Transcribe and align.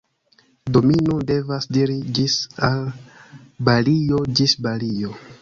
Do 0.77 0.81
mi 0.85 0.95
nun 1.09 1.19
devas 1.31 1.67
diri 1.77 1.99
ĝis 2.21 2.39
al 2.69 2.81
Balio- 3.69 4.25
Ĝis 4.41 4.59
Balio! 4.69 5.17